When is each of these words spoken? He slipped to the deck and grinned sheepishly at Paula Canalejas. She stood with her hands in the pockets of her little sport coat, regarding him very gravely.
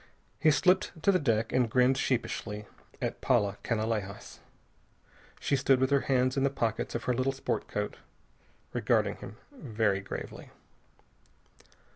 He 0.39 0.49
slipped 0.49 0.93
to 1.03 1.11
the 1.11 1.19
deck 1.19 1.53
and 1.53 1.69
grinned 1.69 1.95
sheepishly 1.95 2.65
at 2.99 3.21
Paula 3.21 3.57
Canalejas. 3.63 4.39
She 5.39 5.55
stood 5.55 5.79
with 5.79 5.91
her 5.91 5.99
hands 6.09 6.35
in 6.35 6.41
the 6.43 6.49
pockets 6.49 6.95
of 6.95 7.03
her 7.03 7.13
little 7.13 7.31
sport 7.31 7.67
coat, 7.67 7.97
regarding 8.73 9.17
him 9.17 9.37
very 9.55 9.99
gravely. 9.99 10.49